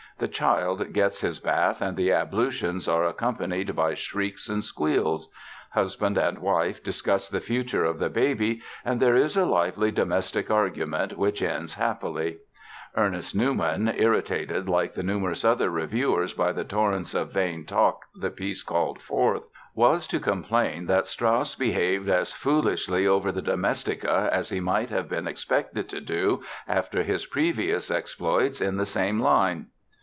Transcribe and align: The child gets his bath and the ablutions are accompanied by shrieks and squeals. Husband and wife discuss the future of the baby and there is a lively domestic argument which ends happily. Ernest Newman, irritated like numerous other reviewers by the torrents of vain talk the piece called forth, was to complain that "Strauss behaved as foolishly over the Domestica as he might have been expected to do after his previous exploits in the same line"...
The 0.19 0.27
child 0.27 0.93
gets 0.93 1.21
his 1.21 1.39
bath 1.39 1.81
and 1.81 1.97
the 1.97 2.11
ablutions 2.13 2.87
are 2.87 3.03
accompanied 3.05 3.75
by 3.75 3.95
shrieks 3.95 4.49
and 4.49 4.63
squeals. 4.63 5.31
Husband 5.71 6.15
and 6.15 6.37
wife 6.37 6.83
discuss 6.83 7.27
the 7.27 7.39
future 7.39 7.83
of 7.85 7.97
the 7.97 8.09
baby 8.11 8.61
and 8.85 8.99
there 8.99 9.15
is 9.15 9.35
a 9.35 9.47
lively 9.47 9.89
domestic 9.89 10.51
argument 10.51 11.17
which 11.17 11.41
ends 11.41 11.73
happily. 11.73 12.37
Ernest 12.95 13.33
Newman, 13.35 13.91
irritated 13.97 14.69
like 14.69 14.95
numerous 14.95 15.43
other 15.43 15.71
reviewers 15.71 16.33
by 16.33 16.51
the 16.51 16.65
torrents 16.65 17.15
of 17.15 17.31
vain 17.33 17.65
talk 17.65 18.03
the 18.13 18.29
piece 18.29 18.61
called 18.61 19.01
forth, 19.01 19.47
was 19.73 20.05
to 20.05 20.19
complain 20.19 20.85
that 20.85 21.07
"Strauss 21.07 21.55
behaved 21.55 22.07
as 22.09 22.31
foolishly 22.31 23.07
over 23.07 23.31
the 23.31 23.41
Domestica 23.41 24.29
as 24.31 24.49
he 24.49 24.59
might 24.59 24.91
have 24.91 25.09
been 25.09 25.27
expected 25.27 25.89
to 25.89 25.99
do 25.99 26.43
after 26.67 27.01
his 27.01 27.25
previous 27.25 27.89
exploits 27.89 28.61
in 28.61 28.77
the 28.77 28.85
same 28.85 29.19
line"... 29.19 29.65